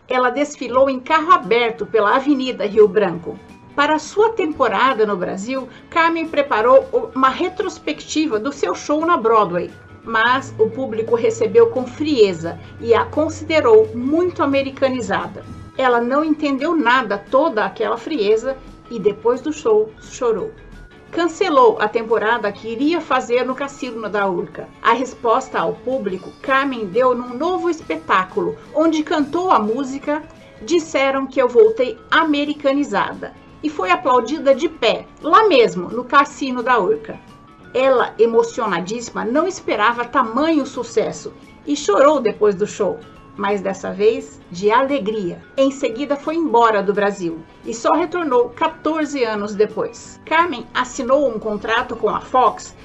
ela 0.08 0.30
desfilou 0.30 0.90
em 0.90 1.02
carro 1.02 1.34
aberto 1.34 1.86
pela 1.86 2.16
Avenida 2.16 2.66
Rio 2.66 2.88
Branco. 2.88 3.38
Para 3.76 4.00
sua 4.00 4.30
temporada 4.30 5.06
no 5.06 5.18
Brasil, 5.18 5.68
Carmen 5.90 6.30
preparou 6.30 7.12
uma 7.14 7.28
retrospectiva 7.28 8.40
do 8.40 8.54
seu 8.54 8.74
show 8.74 9.06
na 9.06 9.18
Broadway, 9.18 9.70
mas 10.02 10.56
o 10.58 10.70
público 10.70 11.14
recebeu 11.14 11.72
com 11.72 11.86
frieza 11.86 12.58
e 12.80 12.94
a 12.94 13.04
considerou 13.04 13.90
muito 13.94 14.42
americanizada. 14.42 15.44
Ela 15.78 16.00
não 16.00 16.24
entendeu 16.24 16.74
nada 16.74 17.18
toda 17.18 17.66
aquela 17.66 17.98
frieza 17.98 18.56
e 18.90 18.98
depois 18.98 19.42
do 19.42 19.52
show 19.52 19.92
chorou. 20.00 20.54
Cancelou 21.16 21.78
a 21.80 21.88
temporada 21.88 22.52
que 22.52 22.68
iria 22.68 23.00
fazer 23.00 23.46
no 23.46 23.56
Cassino 23.56 24.10
da 24.10 24.28
Urca. 24.30 24.68
A 24.82 24.92
resposta 24.92 25.58
ao 25.58 25.72
público, 25.74 26.30
Carmen 26.42 26.88
deu 26.88 27.16
num 27.16 27.34
novo 27.34 27.70
espetáculo, 27.70 28.58
onde 28.74 29.02
cantou 29.02 29.50
a 29.50 29.58
música 29.58 30.22
Disseram 30.62 31.26
que 31.26 31.42
eu 31.42 31.48
voltei 31.48 31.98
americanizada 32.12 33.34
e 33.64 33.70
foi 33.70 33.92
aplaudida 33.92 34.54
de 34.54 34.68
pé, 34.68 35.06
lá 35.22 35.48
mesmo, 35.48 35.88
no 35.88 36.04
Cassino 36.04 36.62
da 36.62 36.78
Urca. 36.80 37.18
Ela, 37.74 38.14
emocionadíssima, 38.20 39.24
não 39.24 39.48
esperava 39.48 40.04
tamanho 40.04 40.66
sucesso 40.66 41.32
e 41.66 41.78
chorou 41.78 42.20
depois 42.20 42.56
do 42.56 42.68
show, 42.68 43.00
mas 43.38 43.62
dessa 43.62 43.92
vez 43.92 44.40
de 44.50 44.72
alegria. 44.72 45.42
Em 45.58 45.72
seguida 45.72 46.16
foi 46.16 46.36
embora 46.36 46.82
do 46.82 46.94
Brasil 46.94 47.40
e 47.66 47.74
só 47.74 47.94
retornou 47.94 48.50
14 48.50 49.24
anos 49.24 49.56
depois. 49.56 50.20
Carmen 50.26 50.66
assinou 50.74 51.30
um 51.30 51.40
contrato 51.40 51.96
com 51.96 52.10
a 52.10 52.22
Fox 52.22 52.76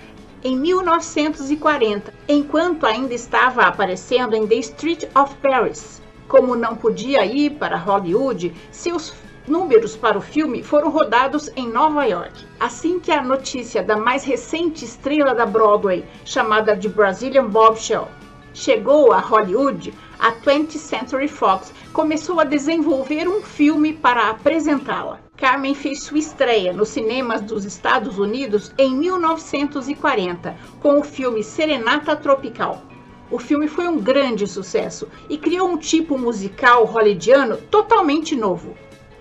em 0.42 0.56
1940, 0.56 2.14
enquanto 2.28 2.86
ainda 2.86 3.12
estava 3.12 3.62
aparecendo 3.62 4.34
em 4.34 4.46
The 4.46 4.56
Street 4.56 5.04
of 5.14 5.34
Paris. 5.36 6.00
Como 6.28 6.56
não 6.56 6.76
podia 6.76 7.26
ir 7.26 7.50
para 7.58 7.76
Hollywood, 7.76 8.54
seus 8.70 9.12
números 9.46 9.96
para 9.96 10.16
o 10.16 10.20
filme 10.20 10.62
foram 10.62 10.90
rodados 10.90 11.50
em 11.56 11.68
Nova 11.68 12.04
York. 12.04 12.46
Assim 12.58 13.00
que 13.00 13.10
a 13.10 13.22
notícia 13.22 13.82
da 13.82 13.96
mais 13.96 14.24
recente 14.24 14.84
estrela 14.84 15.34
da 15.34 15.44
Broadway, 15.44 16.04
chamada 16.24 16.76
de 16.76 16.88
Brazilian 16.88 17.46
Bombshell, 17.46 18.08
chegou 18.52 19.12
a 19.12 19.18
Hollywood, 19.18 19.92
a 20.18 20.32
20th 20.32 20.78
Century 20.78 21.28
Fox 21.28 21.72
começou 21.92 22.40
a 22.40 22.44
desenvolver 22.44 23.26
um 23.28 23.40
filme 23.40 23.92
para 23.92 24.30
apresentá-la. 24.30 25.20
Carmen 25.36 25.74
fez 25.74 26.02
sua 26.02 26.18
estreia 26.18 26.72
nos 26.72 26.90
cinemas 26.90 27.40
dos 27.40 27.64
Estados 27.64 28.18
Unidos 28.18 28.72
em 28.76 28.94
1940 28.94 30.54
com 30.80 31.00
o 31.00 31.04
filme 31.04 31.42
Serenata 31.42 32.14
Tropical. 32.14 32.82
O 33.30 33.38
filme 33.38 33.68
foi 33.68 33.88
um 33.88 33.98
grande 33.98 34.46
sucesso 34.46 35.08
e 35.28 35.38
criou 35.38 35.68
um 35.68 35.78
tipo 35.78 36.18
musical 36.18 36.84
hollywoodiano 36.84 37.56
totalmente 37.56 38.34
novo. 38.34 38.74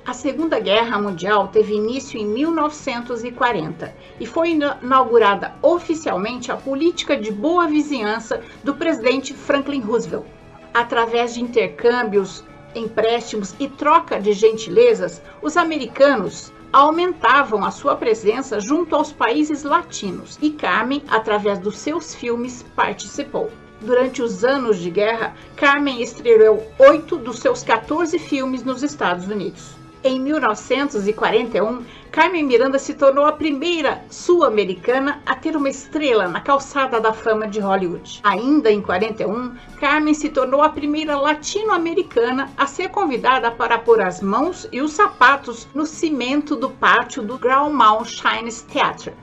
A 0.09 0.13
Segunda 0.13 0.59
Guerra 0.59 0.99
Mundial 0.99 1.49
teve 1.49 1.75
início 1.75 2.19
em 2.19 2.25
1940 2.25 3.95
e 4.19 4.25
foi 4.25 4.57
inaugurada 4.81 5.53
oficialmente 5.61 6.51
a 6.51 6.57
política 6.57 7.15
de 7.15 7.31
boa 7.31 7.67
vizinhança 7.67 8.41
do 8.63 8.73
presidente 8.73 9.35
Franklin 9.35 9.81
Roosevelt. 9.81 10.25
Através 10.73 11.35
de 11.35 11.43
intercâmbios, 11.43 12.43
empréstimos 12.73 13.53
e 13.59 13.67
troca 13.67 14.19
de 14.19 14.33
gentilezas, 14.33 15.21
os 15.43 15.55
americanos 15.55 16.51
aumentavam 16.73 17.63
a 17.63 17.69
sua 17.69 17.95
presença 17.95 18.59
junto 18.59 18.95
aos 18.95 19.11
países 19.11 19.61
latinos 19.61 20.39
e 20.41 20.49
Carmen, 20.49 21.03
através 21.07 21.59
dos 21.59 21.77
seus 21.77 22.15
filmes, 22.15 22.65
participou. 22.75 23.51
Durante 23.79 24.23
os 24.23 24.43
anos 24.43 24.79
de 24.79 24.89
guerra, 24.89 25.35
Carmen 25.55 26.01
estreou 26.01 26.65
oito 26.79 27.15
dos 27.15 27.37
seus 27.37 27.61
14 27.61 28.17
filmes 28.17 28.63
nos 28.63 28.81
Estados 28.81 29.27
Unidos. 29.27 29.77
Em 30.01 30.17
1941, 30.17 31.83
Carmen 32.09 32.45
Miranda 32.45 32.79
se 32.79 32.93
tornou 32.93 33.25
a 33.25 33.33
primeira 33.33 34.01
sul-americana 34.09 35.21
a 35.25 35.35
ter 35.35 35.57
uma 35.57 35.67
estrela 35.67 36.25
na 36.25 36.39
calçada 36.39 37.01
da 37.01 37.11
fama 37.11 37.45
de 37.45 37.59
Hollywood. 37.59 38.21
Ainda 38.23 38.71
em 38.71 38.81
41, 38.81 39.55
Carmen 39.77 40.13
se 40.13 40.29
tornou 40.29 40.61
a 40.61 40.69
primeira 40.69 41.19
latino-americana 41.19 42.49
a 42.55 42.65
ser 42.65 42.87
convidada 42.91 43.51
para 43.51 43.77
pôr 43.77 43.99
as 43.99 44.21
mãos 44.21 44.69
e 44.71 44.81
os 44.81 44.93
sapatos 44.93 45.67
no 45.75 45.85
cimento 45.85 46.55
do 46.55 46.69
pátio 46.69 47.21
do 47.21 47.37
Mount 47.69 48.07
Shines 48.07 48.61
Theatre, 48.61 49.13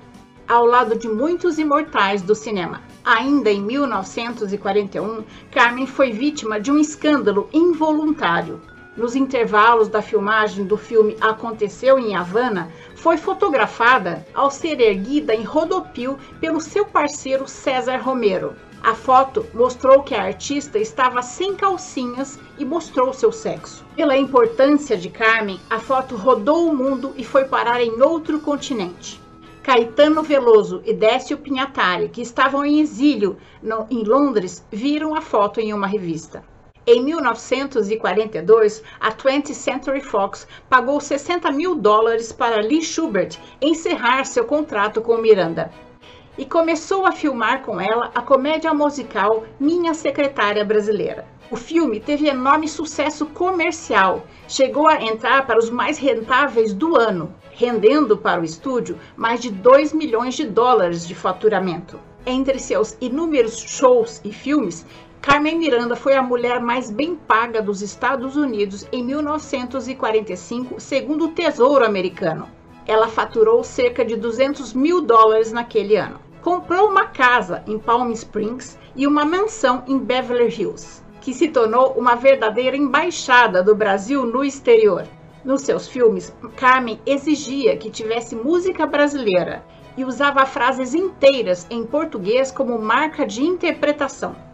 ao 0.47 0.67
lado 0.67 0.95
de 0.95 1.09
muitos 1.09 1.59
imortais 1.59 2.21
do 2.21 2.35
cinema. 2.35 2.83
Ainda 3.03 3.51
em 3.51 3.63
1941, 3.63 5.25
Carmen 5.51 5.87
foi 5.87 6.13
vítima 6.13 6.61
de 6.61 6.71
um 6.71 6.79
escândalo 6.79 7.49
involuntário 7.51 8.61
nos 8.97 9.15
intervalos 9.15 9.89
da 9.89 10.01
filmagem 10.01 10.65
do 10.65 10.77
filme 10.77 11.17
Aconteceu 11.21 11.99
em 11.99 12.17
Havana, 12.17 12.71
foi 12.95 13.17
fotografada 13.17 14.27
ao 14.35 14.51
ser 14.51 14.81
erguida 14.81 15.35
em 15.35 15.43
rodopio 15.43 16.19
pelo 16.41 16.61
seu 16.61 16.87
parceiro 16.87 17.47
César 17.47 17.99
Romero. 17.99 18.55
A 18.83 18.95
foto 18.95 19.45
mostrou 19.53 20.03
que 20.03 20.15
a 20.15 20.23
artista 20.23 20.79
estava 20.79 21.21
sem 21.21 21.55
calcinhas 21.57 22.39
e 22.57 22.65
mostrou 22.65 23.13
seu 23.13 23.33
sexo. 23.33 23.85
Pela 23.97 24.17
importância 24.17 24.97
de 24.97 25.11
Carmen, 25.11 25.61
a 25.69 25.79
foto 25.79 26.15
rodou 26.15 26.69
o 26.69 26.77
mundo 26.77 27.13
e 27.17 27.25
foi 27.25 27.47
parar 27.47 27.83
em 27.83 28.01
outro 28.01 28.39
continente. 28.39 29.21
Caetano 29.67 30.23
Veloso 30.23 30.81
e 30.85 30.95
Décio 30.95 31.37
Pinhatari, 31.37 32.09
que 32.09 32.23
estavam 32.23 32.65
em 32.65 32.79
exílio 32.79 33.37
no, 33.61 33.85
em 33.91 34.05
Londres, 34.05 34.65
viram 34.71 35.17
a 35.17 35.21
foto 35.21 35.59
em 35.59 35.75
uma 35.75 35.89
revista. 35.89 36.45
Em 36.89 37.03
1942, 37.03 38.81
a 39.01 39.11
20th 39.11 39.55
Century 39.55 40.01
Fox 40.01 40.47
pagou 40.71 41.01
60 41.01 41.51
mil 41.51 41.75
dólares 41.75 42.31
para 42.31 42.61
Lee 42.61 42.81
Schubert 42.81 43.37
encerrar 43.61 44.25
seu 44.25 44.45
contrato 44.45 45.03
com 45.03 45.17
Miranda 45.17 45.73
e 46.39 46.47
começou 46.47 47.05
a 47.05 47.11
filmar 47.11 47.63
com 47.63 47.81
ela 47.81 48.13
a 48.15 48.23
comédia 48.23 48.73
musical 48.73 49.43
Minha 49.59 49.95
Secretária 49.95 50.65
Brasileira. 50.65 51.27
O 51.51 51.57
filme 51.57 51.99
teve 51.99 52.29
enorme 52.29 52.69
sucesso 52.69 53.27
comercial, 53.27 54.25
chegou 54.47 54.87
a 54.87 55.03
entrar 55.03 55.45
para 55.45 55.59
os 55.59 55.69
mais 55.69 55.99
rentáveis 55.99 56.73
do 56.73 56.97
ano, 56.97 57.35
rendendo 57.51 58.17
para 58.17 58.41
o 58.41 58.45
estúdio 58.45 58.97
mais 59.17 59.41
de 59.41 59.51
2 59.51 59.93
milhões 59.93 60.35
de 60.37 60.45
dólares 60.45 61.05
de 61.05 61.17
faturamento. 61.17 61.99
Entre 62.25 62.59
seus 62.59 62.97
inúmeros 63.01 63.57
shows 63.57 64.21
e 64.25 64.33
filmes, 64.33 64.85
Carmen 65.27 65.59
Miranda 65.59 65.97
foi 65.97 66.15
a 66.15 66.23
mulher 66.23 66.61
mais 66.61 66.89
bem 66.89 67.17
paga 67.17 67.61
dos 67.61 67.83
Estados 67.83 68.37
Unidos 68.37 68.87
em 68.93 69.03
1945, 69.03 70.79
segundo 70.79 71.25
o 71.25 71.33
Tesouro 71.33 71.85
Americano. 71.85 72.49
Ela 72.87 73.09
faturou 73.09 73.65
cerca 73.65 74.05
de 74.05 74.15
200 74.15 74.73
mil 74.73 75.01
dólares 75.01 75.51
naquele 75.51 75.97
ano. 75.97 76.21
Comprou 76.41 76.89
uma 76.89 77.07
casa 77.07 77.65
em 77.67 77.77
Palm 77.77 78.13
Springs 78.13 78.79
e 78.95 79.05
uma 79.05 79.25
mansão 79.25 79.83
em 79.89 79.99
Beverly 79.99 80.49
Hills, 80.49 81.03
que 81.21 81.35
se 81.35 81.49
tornou 81.49 81.95
uma 81.95 82.15
verdadeira 82.15 82.77
embaixada 82.77 83.65
do 83.65 83.75
Brasil 83.75 84.25
no 84.25 84.45
exterior. 84.45 85.09
Nos 85.45 85.63
seus 85.63 85.89
filmes, 85.89 86.33
Carmen 86.55 87.01
exigia 87.05 87.77
que 87.77 87.91
tivesse 87.91 88.37
música 88.37 88.87
brasileira 88.87 89.65
e 89.97 90.05
usava 90.05 90.47
frases 90.47 90.95
inteiras 90.95 91.67
em 91.69 91.85
português 91.85 92.53
como 92.53 92.79
marca 92.79 93.27
de 93.27 93.43
interpretação. 93.43 94.46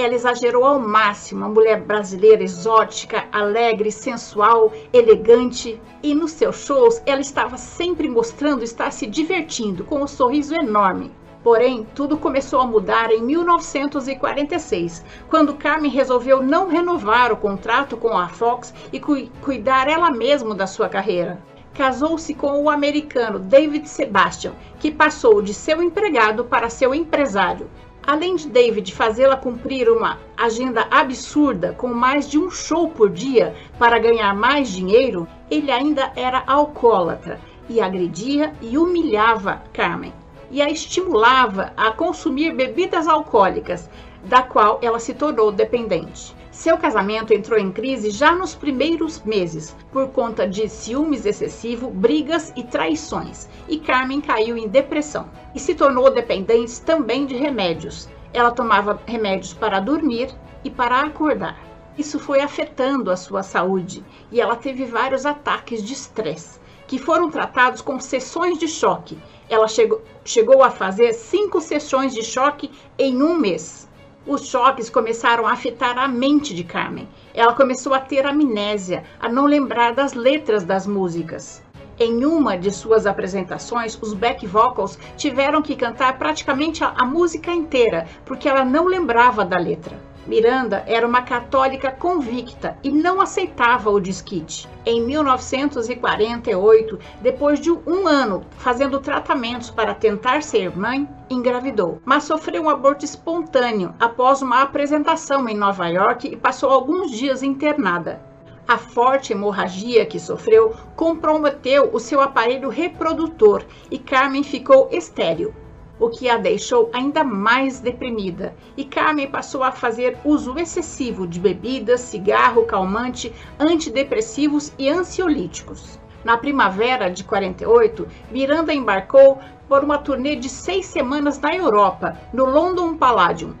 Ela 0.00 0.14
exagerou 0.14 0.64
ao 0.64 0.80
máximo 0.80 1.44
a 1.44 1.48
mulher 1.48 1.82
brasileira 1.82 2.42
exótica, 2.42 3.26
alegre, 3.30 3.92
sensual, 3.92 4.72
elegante. 4.94 5.78
E 6.02 6.14
nos 6.14 6.30
seus 6.30 6.64
shows 6.64 7.02
ela 7.04 7.20
estava 7.20 7.58
sempre 7.58 8.08
mostrando 8.08 8.64
estar 8.64 8.90
se 8.92 9.06
divertindo, 9.06 9.84
com 9.84 10.02
um 10.02 10.06
sorriso 10.06 10.54
enorme. 10.54 11.12
Porém, 11.44 11.86
tudo 11.94 12.16
começou 12.16 12.60
a 12.60 12.66
mudar 12.66 13.12
em 13.12 13.22
1946, 13.22 15.04
quando 15.28 15.54
Carmen 15.54 15.90
resolveu 15.90 16.42
não 16.42 16.68
renovar 16.68 17.30
o 17.30 17.36
contrato 17.36 17.94
com 17.94 18.16
a 18.16 18.28
Fox 18.28 18.72
e 18.90 18.98
cu 18.98 19.26
cuidar 19.42 19.86
ela 19.86 20.10
mesma 20.10 20.54
da 20.54 20.66
sua 20.66 20.88
carreira. 20.88 21.42
Casou-se 21.74 22.32
com 22.34 22.62
o 22.62 22.70
americano 22.70 23.38
David 23.38 23.86
Sebastian, 23.86 24.52
que 24.78 24.90
passou 24.90 25.42
de 25.42 25.52
seu 25.52 25.82
empregado 25.82 26.44
para 26.46 26.70
seu 26.70 26.94
empresário. 26.94 27.68
Além 28.10 28.34
de 28.34 28.48
David 28.48 28.92
fazê-la 28.92 29.36
cumprir 29.36 29.88
uma 29.88 30.18
agenda 30.36 30.84
absurda 30.90 31.76
com 31.78 31.86
mais 31.86 32.28
de 32.28 32.40
um 32.40 32.50
show 32.50 32.88
por 32.88 33.08
dia 33.08 33.54
para 33.78 34.00
ganhar 34.00 34.34
mais 34.34 34.68
dinheiro, 34.68 35.28
ele 35.48 35.70
ainda 35.70 36.10
era 36.16 36.42
alcoólatra 36.44 37.40
e 37.68 37.80
agredia 37.80 38.52
e 38.60 38.76
humilhava 38.76 39.62
Carmen 39.72 40.12
e 40.50 40.60
a 40.60 40.68
estimulava 40.68 41.72
a 41.76 41.92
consumir 41.92 42.52
bebidas 42.52 43.06
alcoólicas, 43.06 43.88
da 44.24 44.42
qual 44.42 44.80
ela 44.82 44.98
se 44.98 45.14
tornou 45.14 45.52
dependente. 45.52 46.34
Seu 46.60 46.76
casamento 46.76 47.32
entrou 47.32 47.58
em 47.58 47.72
crise 47.72 48.10
já 48.10 48.32
nos 48.32 48.54
primeiros 48.54 49.22
meses, 49.22 49.74
por 49.90 50.08
conta 50.10 50.46
de 50.46 50.68
ciúmes 50.68 51.24
excessivo, 51.24 51.88
brigas 51.88 52.52
e 52.54 52.62
traições, 52.62 53.48
e 53.66 53.78
Carmen 53.78 54.20
caiu 54.20 54.58
em 54.58 54.68
depressão 54.68 55.30
e 55.54 55.58
se 55.58 55.74
tornou 55.74 56.10
dependente 56.10 56.82
também 56.82 57.24
de 57.24 57.34
remédios. 57.34 58.10
Ela 58.34 58.50
tomava 58.50 59.00
remédios 59.06 59.54
para 59.54 59.80
dormir 59.80 60.28
e 60.62 60.68
para 60.68 61.00
acordar. 61.00 61.58
Isso 61.96 62.18
foi 62.18 62.42
afetando 62.42 63.10
a 63.10 63.16
sua 63.16 63.42
saúde 63.42 64.04
e 64.30 64.38
ela 64.38 64.54
teve 64.54 64.84
vários 64.84 65.24
ataques 65.24 65.82
de 65.82 65.94
estresse, 65.94 66.60
que 66.86 66.98
foram 66.98 67.30
tratados 67.30 67.80
com 67.80 67.98
sessões 67.98 68.58
de 68.58 68.68
choque. 68.68 69.18
Ela 69.48 69.66
chegou, 69.66 70.02
chegou 70.26 70.62
a 70.62 70.70
fazer 70.70 71.14
cinco 71.14 71.58
sessões 71.58 72.12
de 72.12 72.22
choque 72.22 72.70
em 72.98 73.22
um 73.22 73.34
mês. 73.34 73.88
Os 74.26 74.48
choques 74.48 74.90
começaram 74.90 75.46
a 75.46 75.52
afetar 75.52 75.96
a 75.96 76.06
mente 76.06 76.54
de 76.54 76.62
Carmen. 76.62 77.08
Ela 77.32 77.54
começou 77.54 77.94
a 77.94 77.98
ter 77.98 78.26
amnésia, 78.26 79.02
a 79.18 79.30
não 79.30 79.46
lembrar 79.46 79.94
das 79.94 80.12
letras 80.12 80.62
das 80.62 80.86
músicas. 80.86 81.62
Em 81.98 82.26
uma 82.26 82.56
de 82.56 82.70
suas 82.70 83.06
apresentações, 83.06 83.98
os 84.00 84.12
back 84.12 84.46
vocals 84.46 84.98
tiveram 85.16 85.62
que 85.62 85.74
cantar 85.74 86.18
praticamente 86.18 86.84
a, 86.84 86.94
a 86.98 87.04
música 87.06 87.50
inteira, 87.50 88.06
porque 88.26 88.46
ela 88.46 88.64
não 88.64 88.84
lembrava 88.84 89.42
da 89.42 89.56
letra. 89.56 89.98
Miranda 90.26 90.84
era 90.86 91.06
uma 91.06 91.22
católica 91.22 91.90
convicta 91.90 92.76
e 92.82 92.90
não 92.90 93.20
aceitava 93.20 93.90
o 93.90 93.98
desquite. 93.98 94.68
Em 94.84 95.02
1948, 95.02 96.98
depois 97.22 97.58
de 97.58 97.70
um 97.70 98.06
ano 98.06 98.44
fazendo 98.58 99.00
tratamentos 99.00 99.70
para 99.70 99.94
tentar 99.94 100.42
ser 100.42 100.76
mãe, 100.76 101.08
engravidou, 101.28 102.00
mas 102.04 102.24
sofreu 102.24 102.64
um 102.64 102.70
aborto 102.70 103.04
espontâneo 103.04 103.94
após 103.98 104.42
uma 104.42 104.62
apresentação 104.62 105.48
em 105.48 105.56
Nova 105.56 105.86
York 105.88 106.28
e 106.28 106.36
passou 106.36 106.70
alguns 106.70 107.10
dias 107.10 107.42
internada. 107.42 108.20
A 108.68 108.78
forte 108.78 109.32
hemorragia 109.32 110.06
que 110.06 110.20
sofreu 110.20 110.72
comprometeu 110.94 111.90
o 111.92 111.98
seu 111.98 112.20
aparelho 112.20 112.68
reprodutor 112.68 113.64
e 113.90 113.98
Carmen 113.98 114.44
ficou 114.44 114.88
estéril, 114.92 115.52
o 116.00 116.08
que 116.08 116.28
a 116.28 116.38
deixou 116.38 116.90
ainda 116.92 117.22
mais 117.22 117.78
deprimida. 117.78 118.54
E 118.76 118.84
Carmen 118.84 119.30
passou 119.30 119.62
a 119.62 119.70
fazer 119.70 120.18
uso 120.24 120.58
excessivo 120.58 121.26
de 121.26 121.38
bebidas, 121.38 122.00
cigarro, 122.00 122.64
calmante, 122.64 123.32
antidepressivos 123.58 124.72
e 124.78 124.88
ansiolíticos. 124.88 126.00
Na 126.24 126.36
primavera 126.36 127.10
de 127.10 127.22
48, 127.22 128.08
Miranda 128.30 128.74
embarcou 128.74 129.38
por 129.68 129.84
uma 129.84 129.98
turnê 129.98 130.34
de 130.34 130.48
seis 130.48 130.86
semanas 130.86 131.38
na 131.38 131.54
Europa, 131.54 132.18
no 132.32 132.44
London 132.44 132.96
Palladium, 132.96 133.54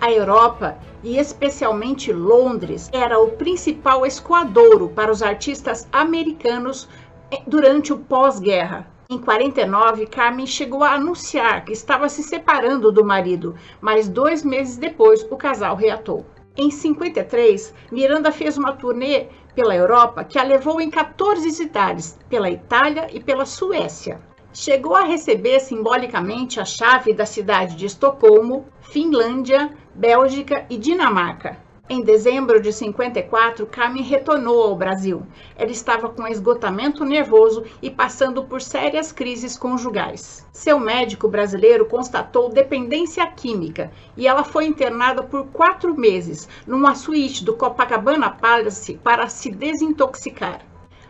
a 0.00 0.10
Europa, 0.10 0.78
e 1.02 1.18
especialmente 1.18 2.12
Londres, 2.12 2.88
era 2.92 3.18
o 3.18 3.32
principal 3.32 4.06
escoadouro 4.06 4.88
para 4.90 5.10
os 5.10 5.22
artistas 5.22 5.88
americanos 5.92 6.88
eh, 7.30 7.40
durante 7.46 7.92
o 7.92 7.98
pós-guerra. 7.98 8.86
Em 9.10 9.16
49, 9.16 10.06
Carmen 10.06 10.46
chegou 10.46 10.84
a 10.84 10.92
anunciar 10.92 11.64
que 11.64 11.72
estava 11.72 12.10
se 12.10 12.22
separando 12.22 12.92
do 12.92 13.02
marido, 13.02 13.54
mas 13.80 14.06
dois 14.06 14.44
meses 14.44 14.76
depois 14.76 15.26
o 15.30 15.36
casal 15.36 15.74
reatou. 15.74 16.26
Em 16.54 16.70
53, 16.70 17.72
Miranda 17.90 18.30
fez 18.30 18.58
uma 18.58 18.72
turnê 18.72 19.28
pela 19.54 19.74
Europa 19.74 20.24
que 20.24 20.38
a 20.38 20.42
levou 20.42 20.78
em 20.78 20.90
14 20.90 21.50
cidades, 21.52 22.18
pela 22.28 22.50
Itália 22.50 23.08
e 23.10 23.18
pela 23.18 23.46
Suécia 23.46 24.20
chegou 24.52 24.96
a 24.96 25.04
receber 25.04 25.60
simbolicamente 25.60 26.58
a 26.58 26.64
chave 26.64 27.12
da 27.12 27.24
cidade 27.24 27.76
de 27.76 27.86
Estocolmo, 27.86 28.66
Finlândia, 28.80 29.70
Bélgica 29.94 30.66
e 30.68 30.76
Dinamarca. 30.76 31.67
Em 31.90 32.02
dezembro 32.02 32.60
de 32.60 32.70
54, 32.70 33.64
Carmen 33.64 34.02
retornou 34.02 34.62
ao 34.62 34.76
Brasil. 34.76 35.22
Ela 35.56 35.70
estava 35.70 36.10
com 36.10 36.26
esgotamento 36.26 37.02
nervoso 37.02 37.64
e 37.80 37.88
passando 37.88 38.44
por 38.44 38.60
sérias 38.60 39.10
crises 39.10 39.56
conjugais. 39.56 40.46
Seu 40.52 40.78
médico 40.78 41.28
brasileiro 41.28 41.86
constatou 41.86 42.50
dependência 42.50 43.26
química 43.26 43.90
e 44.18 44.28
ela 44.28 44.44
foi 44.44 44.66
internada 44.66 45.22
por 45.22 45.46
quatro 45.46 45.98
meses 45.98 46.46
numa 46.66 46.94
suíte 46.94 47.42
do 47.42 47.56
Copacabana 47.56 48.28
Palace 48.28 49.00
para 49.02 49.26
se 49.30 49.50
desintoxicar. 49.50 50.60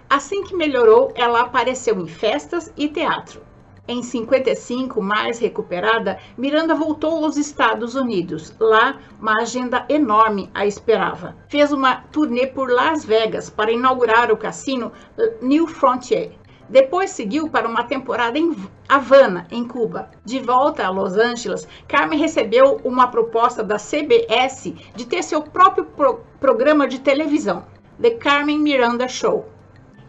Assim 0.08 0.44
que 0.44 0.54
melhorou, 0.54 1.10
ela 1.16 1.40
apareceu 1.40 1.98
em 1.98 2.06
festas 2.06 2.72
e 2.76 2.86
teatro. 2.88 3.47
Em 3.90 4.02
55, 4.02 5.00
mais 5.00 5.38
recuperada, 5.38 6.18
Miranda 6.36 6.74
voltou 6.74 7.24
aos 7.24 7.38
Estados 7.38 7.94
Unidos. 7.94 8.54
Lá, 8.60 8.98
uma 9.18 9.40
agenda 9.40 9.86
enorme 9.88 10.50
a 10.52 10.66
esperava. 10.66 11.34
Fez 11.48 11.72
uma 11.72 12.02
turnê 12.12 12.46
por 12.46 12.70
Las 12.70 13.02
Vegas 13.02 13.48
para 13.48 13.72
inaugurar 13.72 14.30
o 14.30 14.36
cassino 14.36 14.92
New 15.40 15.66
Frontier. 15.66 16.32
Depois 16.68 17.12
seguiu 17.12 17.48
para 17.48 17.66
uma 17.66 17.82
temporada 17.82 18.38
em 18.38 18.54
Havana, 18.86 19.46
em 19.50 19.66
Cuba. 19.66 20.10
De 20.22 20.38
volta 20.38 20.84
a 20.84 20.90
Los 20.90 21.16
Angeles, 21.16 21.66
Carmen 21.88 22.18
recebeu 22.18 22.82
uma 22.84 23.06
proposta 23.06 23.64
da 23.64 23.78
CBS 23.78 24.74
de 24.94 25.06
ter 25.06 25.22
seu 25.22 25.40
próprio 25.40 25.86
pro 25.86 26.20
programa 26.38 26.86
de 26.86 26.98
televisão, 26.98 27.64
The 27.98 28.10
Carmen 28.10 28.58
Miranda 28.58 29.08
Show 29.08 29.48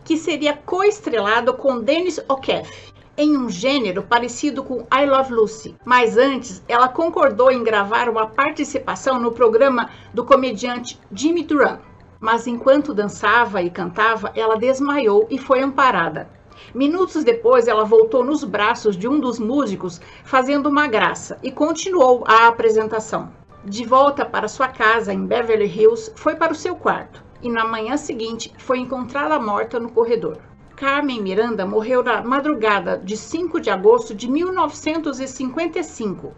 que 0.03 0.17
seria 0.17 0.55
coestrelado 0.55 1.53
com 1.53 1.81
Dennis 1.81 2.19
O'Keefe 2.27 2.98
em 3.19 3.37
um 3.37 3.49
gênero 3.49 4.01
parecido 4.01 4.63
com 4.63 4.87
I 4.89 5.05
Love 5.05 5.33
Lucy. 5.33 5.75
Mas 5.83 6.17
antes, 6.17 6.63
ela 6.69 6.87
concordou 6.87 7.51
em 7.51 7.61
gravar 7.61 8.07
uma 8.07 8.27
participação 8.27 9.19
no 9.19 9.33
programa 9.33 9.89
do 10.13 10.23
comediante 10.23 10.97
Jimmy 11.11 11.43
Duran. 11.43 11.79
Mas 12.17 12.47
enquanto 12.47 12.93
dançava 12.93 13.61
e 13.61 13.69
cantava, 13.69 14.31
ela 14.33 14.55
desmaiou 14.55 15.27
e 15.29 15.37
foi 15.37 15.61
amparada. 15.61 16.29
Minutos 16.73 17.25
depois, 17.25 17.67
ela 17.67 17.83
voltou 17.83 18.23
nos 18.23 18.45
braços 18.45 18.95
de 18.95 19.05
um 19.05 19.19
dos 19.19 19.37
músicos, 19.37 19.99
fazendo 20.23 20.69
uma 20.69 20.87
graça, 20.87 21.37
e 21.43 21.51
continuou 21.51 22.23
a 22.25 22.47
apresentação. 22.47 23.33
De 23.65 23.85
volta 23.85 24.25
para 24.25 24.47
sua 24.47 24.69
casa 24.69 25.13
em 25.13 25.25
Beverly 25.25 25.67
Hills, 25.67 26.09
foi 26.15 26.35
para 26.35 26.53
o 26.53 26.55
seu 26.55 26.73
quarto 26.73 27.21
e 27.41 27.49
na 27.49 27.65
manhã 27.65 27.97
seguinte 27.97 28.53
foi 28.57 28.79
encontrada 28.79 29.39
morta 29.39 29.79
no 29.79 29.91
corredor. 29.91 30.37
Carmen 30.79 31.21
Miranda 31.21 31.65
morreu 31.65 32.01
na 32.01 32.23
madrugada 32.23 32.97
de 32.97 33.17
5 33.17 33.59
de 33.59 33.69
agosto 33.69 34.15
de 34.15 34.31
1955, 34.31 36.33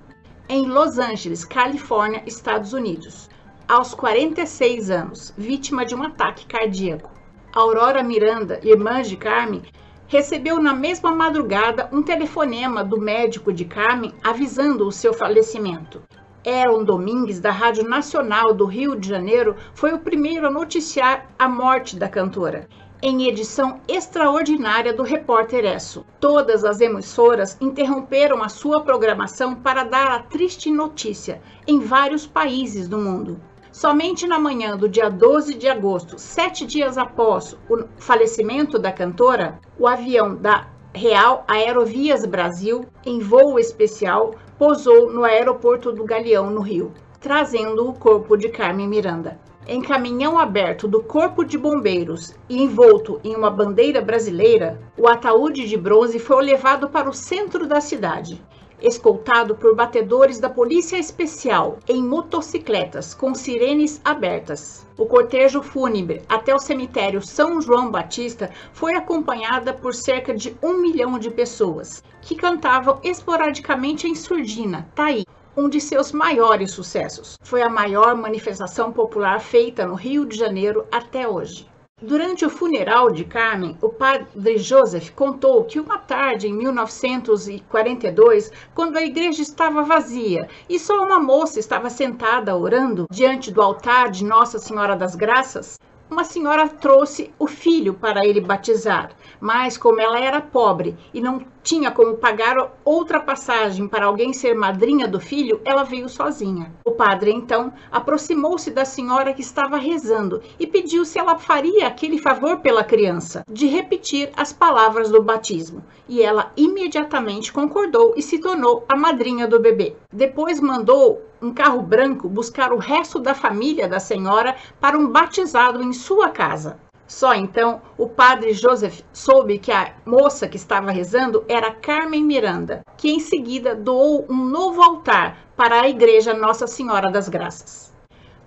em 0.50 0.66
Los 0.66 0.98
Angeles, 0.98 1.46
Califórnia, 1.46 2.24
Estados 2.26 2.74
Unidos, 2.74 3.30
aos 3.68 3.94
46 3.94 4.90
anos, 4.90 5.32
vítima 5.38 5.86
de 5.86 5.94
um 5.94 6.02
ataque 6.02 6.48
cardíaco. 6.48 7.12
Aurora 7.54 8.02
Miranda, 8.02 8.60
irmã 8.64 9.04
de 9.04 9.16
Carmen, 9.16 9.62
recebeu 10.08 10.60
na 10.60 10.74
mesma 10.74 11.12
madrugada 11.12 11.88
um 11.94 12.02
telefonema 12.02 12.84
do 12.84 13.00
médico 13.00 13.54
de 13.54 13.66
Carmen 13.66 14.12
avisando 14.24 14.88
o 14.88 14.92
seu 14.92 15.14
falecimento. 15.14 16.02
Aaron 16.44 16.84
Domingues, 16.84 17.40
da 17.40 17.52
Rádio 17.52 17.88
Nacional 17.88 18.56
do 18.56 18.66
Rio 18.66 19.00
de 19.00 19.08
Janeiro, 19.08 19.56
foi 19.76 19.94
o 19.94 20.00
primeiro 20.00 20.48
a 20.48 20.50
noticiar 20.50 21.30
a 21.38 21.48
morte 21.48 21.96
da 21.96 22.10
cantora. 22.10 22.68
Em 23.04 23.28
edição 23.28 23.82
extraordinária 23.88 24.94
do 24.94 25.02
Repórter 25.02 25.66
Esso, 25.66 26.06
todas 26.20 26.64
as 26.64 26.82
emissoras 26.82 27.58
interromperam 27.60 28.44
a 28.44 28.48
sua 28.48 28.82
programação 28.82 29.56
para 29.56 29.84
dar 29.84 30.12
a 30.12 30.20
triste 30.20 30.70
notícia 30.70 31.42
em 31.66 31.80
vários 31.80 32.28
países 32.28 32.88
do 32.88 33.00
mundo. 33.00 33.42
Somente 33.72 34.28
na 34.28 34.38
manhã 34.38 34.78
do 34.78 34.88
dia 34.88 35.10
12 35.10 35.56
de 35.56 35.68
agosto, 35.68 36.20
sete 36.20 36.64
dias 36.64 36.96
após 36.96 37.58
o 37.68 37.86
falecimento 37.98 38.78
da 38.78 38.92
cantora, 38.92 39.60
o 39.80 39.88
avião 39.88 40.36
da 40.36 40.68
Real 40.94 41.44
Aerovias 41.48 42.24
Brasil, 42.24 42.86
em 43.04 43.18
voo 43.18 43.58
especial, 43.58 44.36
pousou 44.60 45.12
no 45.12 45.24
aeroporto 45.24 45.92
do 45.92 46.04
Galeão, 46.04 46.52
no 46.52 46.62
Rio, 46.62 46.92
trazendo 47.20 47.90
o 47.90 47.94
corpo 47.94 48.38
de 48.38 48.50
Carmen 48.50 48.88
Miranda. 48.88 49.40
Em 49.68 49.82
caminhão 49.82 50.40
aberto 50.40 50.88
do 50.88 51.04
Corpo 51.04 51.44
de 51.44 51.58
Bombeiros 51.58 52.34
e 52.50 52.62
envolto 52.62 53.22
em 53.24 53.36
uma 53.36 53.52
bandeira 53.52 54.02
brasileira, 54.02 54.82
o 54.98 55.08
ataúde 55.08 55.68
de 55.68 55.78
bronze 55.78 56.18
foi 56.18 56.44
levado 56.44 56.90
para 56.90 57.10
o 57.10 57.14
centro 57.14 57.68
da 57.68 57.80
cidade 57.80 58.42
escoltado 58.82 59.56
por 59.56 59.76
batedores 59.76 60.40
da 60.40 60.50
Polícia 60.50 60.98
Especial 60.98 61.78
em 61.88 62.04
motocicletas 62.04 63.14
com 63.14 63.36
sirenes 63.36 64.02
abertas. 64.04 64.88
O 64.98 65.06
cortejo 65.06 65.62
fúnebre 65.62 66.22
até 66.28 66.54
o 66.54 66.60
cemitério 66.60 67.22
São 67.22 67.62
João 67.62 67.92
Batista 67.92 68.50
foi 68.74 68.96
acompanhada 68.96 69.74
por 69.74 69.94
cerca 69.94 70.34
de 70.34 70.56
um 70.62 70.82
milhão 70.82 71.20
de 71.20 71.30
pessoas, 71.30 72.04
que 72.22 72.36
cantavam 72.36 73.00
esporadicamente 73.04 74.08
em 74.08 74.16
surdina, 74.16 74.90
Taí, 74.96 75.26
um 75.62 75.70
de 75.70 75.80
seus 75.80 76.12
maiores 76.12 76.72
sucessos. 76.72 77.36
Foi 77.44 77.62
a 77.62 77.70
maior 77.70 78.16
manifestação 78.16 78.92
popular 78.92 79.40
feita 79.40 79.86
no 79.86 79.94
Rio 79.94 80.26
de 80.26 80.36
Janeiro 80.36 80.88
até 80.92 81.28
hoje. 81.28 81.70
Durante 82.02 82.44
o 82.44 82.50
funeral 82.50 83.12
de 83.12 83.24
Carmen, 83.24 83.78
o 83.80 83.90
padre 83.90 84.58
Joseph 84.58 85.12
contou 85.12 85.64
que 85.64 85.80
uma 85.80 86.00
tarde 86.00 86.48
em 86.48 86.54
1942, 86.54 88.52
quando 88.74 88.98
a 88.98 89.04
igreja 89.04 89.44
estava 89.44 89.84
vazia 89.84 90.50
e 90.68 90.80
só 90.80 91.06
uma 91.06 91.20
moça 91.20 91.60
estava 91.60 91.92
sentada 91.92 92.58
orando 92.58 93.06
diante 93.12 93.52
do 93.52 93.62
altar 93.62 94.10
de 94.10 94.26
Nossa 94.26 94.58
Senhora 94.58 94.96
das 94.96 95.16
Graças, 95.16 95.78
uma 96.12 96.26
senhora 96.26 96.68
trouxe 96.68 97.32
o 97.40 97.48
filho 97.48 97.94
para 97.94 98.26
ele 98.26 98.42
batizar, 98.42 99.12
mas 99.40 99.78
como 99.78 100.02
ela 100.02 100.20
era 100.20 100.42
pobre 100.42 100.98
e 101.14 101.22
não 101.22 101.40
tinha 101.64 101.92
como 101.92 102.18
pagar 102.18 102.72
outra 102.84 103.20
passagem 103.20 103.88
para 103.88 104.06
alguém 104.06 104.34
ser 104.34 104.56
madrinha 104.56 105.08
do 105.08 105.20
filho, 105.20 105.62
ela 105.64 105.84
veio 105.84 106.10
sozinha. 106.10 106.72
O 106.86 106.92
padre 106.92 107.32
então 107.32 107.72
aproximou-se 107.92 108.72
da 108.72 108.86
senhora 108.86 109.34
que 109.34 109.42
estava 109.42 109.78
rezando 109.78 110.42
e 110.60 110.66
pediu 110.66 111.06
se 111.06 111.20
ela 111.20 111.38
faria 111.38 111.88
aquele 111.88 112.18
favor 112.18 112.58
pela 112.60 112.84
criança, 112.84 113.44
de 113.50 113.68
repetir 113.68 114.32
as 114.36 114.52
palavras 114.52 115.10
do 115.10 115.22
batismo. 115.22 115.84
E 116.08 116.22
ela 116.22 116.52
imediatamente 116.58 117.54
concordou 117.54 118.14
e 118.18 118.22
se 118.22 118.40
tornou 118.40 118.84
a 118.90 118.96
madrinha 118.96 119.48
do 119.48 119.60
bebê. 119.60 119.96
Depois 120.12 120.60
mandou 120.60 121.22
um 121.42 121.54
carro 121.54 121.82
branco 121.82 122.30
buscar 122.30 122.72
o 122.72 122.78
resto 122.78 123.20
da 123.20 123.34
família 123.34 123.88
da 123.88 124.00
senhora 124.00 124.56
para 124.80 124.98
um 124.98 125.08
batizado 125.08 125.82
em 125.82 125.94
sua 125.94 126.30
casa. 126.30 126.78
Só 127.12 127.36
então 127.36 127.82
o 127.98 128.08
padre 128.08 128.54
Joseph 128.54 129.02
soube 129.12 129.60
que 129.60 129.70
a 129.70 129.96
moça 130.06 130.48
que 130.48 130.56
estava 130.56 130.92
rezando 130.92 131.44
era 131.46 131.70
Carmen 131.70 132.24
Miranda, 132.24 132.86
que 132.96 133.10
em 133.12 133.20
seguida 133.20 133.76
doou 133.76 134.26
um 134.30 134.46
novo 134.46 134.82
altar 134.82 135.38
para 135.58 135.82
a 135.82 135.90
igreja 135.90 136.34
Nossa 136.34 136.68
Senhora 136.68 137.12
das 137.12 137.28
Graças. 137.28 137.94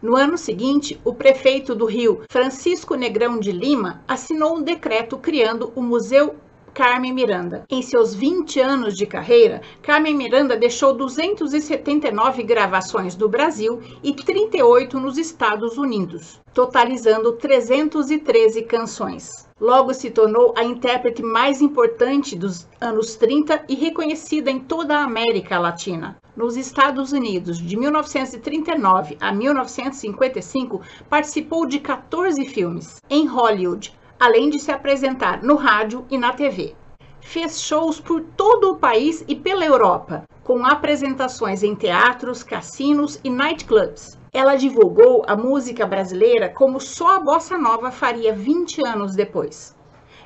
No 0.00 0.16
ano 0.16 0.38
seguinte, 0.38 0.98
o 1.04 1.12
prefeito 1.12 1.74
do 1.74 1.84
Rio, 1.84 2.22
Francisco 2.30 2.94
Negrão 2.94 3.38
de 3.38 3.52
Lima, 3.52 4.02
assinou 4.08 4.56
um 4.56 4.62
decreto 4.62 5.18
criando 5.18 5.70
o 5.76 5.82
Museu 5.82 6.34
Carmen 6.74 7.12
Miranda. 7.12 7.64
Em 7.70 7.80
seus 7.80 8.16
20 8.16 8.58
anos 8.58 8.96
de 8.96 9.06
carreira, 9.06 9.62
Carmen 9.80 10.16
Miranda 10.16 10.56
deixou 10.56 10.92
279 10.92 12.42
gravações 12.42 13.16
no 13.16 13.28
Brasil 13.28 13.80
e 14.02 14.12
38 14.12 14.98
nos 14.98 15.16
Estados 15.16 15.78
Unidos, 15.78 16.40
totalizando 16.52 17.34
313 17.34 18.62
canções. 18.62 19.48
Logo 19.60 19.94
se 19.94 20.10
tornou 20.10 20.52
a 20.56 20.64
intérprete 20.64 21.22
mais 21.22 21.62
importante 21.62 22.34
dos 22.34 22.66
anos 22.80 23.14
30 23.14 23.66
e 23.68 23.76
reconhecida 23.76 24.50
em 24.50 24.58
toda 24.58 24.98
a 24.98 25.04
América 25.04 25.60
Latina. 25.60 26.16
Nos 26.36 26.56
Estados 26.56 27.12
Unidos, 27.12 27.58
de 27.58 27.76
1939 27.76 29.16
a 29.20 29.32
1955, 29.32 30.80
participou 31.08 31.66
de 31.66 31.78
14 31.78 32.44
filmes. 32.46 32.96
Em 33.08 33.26
Hollywood, 33.26 33.94
além 34.18 34.50
de 34.50 34.58
se 34.58 34.70
apresentar 34.70 35.42
no 35.42 35.56
rádio 35.56 36.04
e 36.10 36.18
na 36.18 36.32
TV. 36.32 36.74
Fez 37.20 37.60
shows 37.60 38.00
por 38.00 38.20
todo 38.36 38.72
o 38.72 38.76
país 38.76 39.24
e 39.26 39.34
pela 39.34 39.64
Europa, 39.64 40.24
com 40.42 40.64
apresentações 40.64 41.62
em 41.62 41.74
teatros, 41.74 42.42
cassinos 42.42 43.18
e 43.24 43.30
nightclubs. 43.30 44.18
Ela 44.32 44.56
divulgou 44.56 45.24
a 45.26 45.36
música 45.36 45.86
brasileira 45.86 46.48
como 46.48 46.80
só 46.80 47.16
a 47.16 47.20
bossa 47.20 47.56
nova 47.56 47.90
faria 47.90 48.34
20 48.34 48.86
anos 48.86 49.14
depois. 49.14 49.74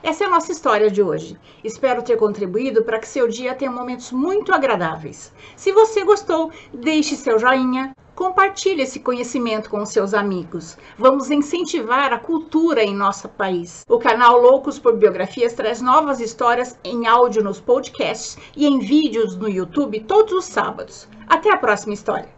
Essa 0.02 0.24
é 0.24 0.26
a 0.26 0.30
nossa 0.30 0.52
história 0.52 0.90
de 0.90 1.02
hoje. 1.02 1.36
Espero 1.62 2.02
ter 2.02 2.16
contribuído 2.16 2.84
para 2.84 2.98
que 3.00 3.08
seu 3.08 3.28
dia 3.28 3.54
tenha 3.54 3.70
momentos 3.70 4.12
muito 4.12 4.54
agradáveis. 4.54 5.32
Se 5.56 5.72
você 5.72 6.04
gostou, 6.04 6.52
deixe 6.72 7.16
seu 7.16 7.38
joinha, 7.38 7.92
Compartilhe 8.18 8.82
esse 8.82 8.98
conhecimento 8.98 9.70
com 9.70 9.86
seus 9.86 10.12
amigos. 10.12 10.76
Vamos 10.98 11.30
incentivar 11.30 12.12
a 12.12 12.18
cultura 12.18 12.82
em 12.82 12.92
nosso 12.92 13.28
país. 13.28 13.84
O 13.88 13.96
canal 13.96 14.40
Loucos 14.40 14.76
por 14.76 14.96
Biografias 14.96 15.52
traz 15.52 15.80
novas 15.80 16.18
histórias 16.18 16.76
em 16.82 17.06
áudio 17.06 17.44
nos 17.44 17.60
podcasts 17.60 18.36
e 18.56 18.66
em 18.66 18.80
vídeos 18.80 19.36
no 19.36 19.48
YouTube 19.48 20.00
todos 20.00 20.32
os 20.32 20.46
sábados. 20.46 21.06
Até 21.28 21.52
a 21.52 21.58
próxima 21.58 21.94
história. 21.94 22.37